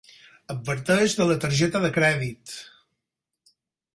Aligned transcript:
Adverteix 0.53 1.15
de 1.19 1.27
la 1.31 1.35
targeta 1.43 1.83
de 1.85 1.93
crèdit. 1.99 2.57